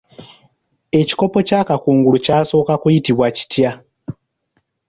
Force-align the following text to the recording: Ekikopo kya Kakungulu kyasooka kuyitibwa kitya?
Ekikopo 0.99 1.39
kya 1.47 1.61
Kakungulu 1.67 2.17
kyasooka 2.25 2.73
kuyitibwa 2.81 3.27
kitya? 3.37 3.71